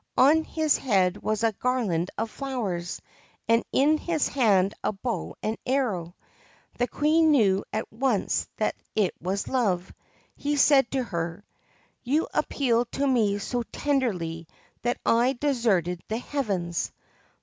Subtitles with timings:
[0.17, 3.03] On his head was a garland of flowers,
[3.47, 6.15] and in his hand a bow and arrow.
[6.79, 9.93] The Queen knew at once that it was Love.
[10.35, 11.45] He said to her:'
[12.01, 14.47] You appeal to me so tenderly
[14.81, 16.91] that I deserted the heavens.'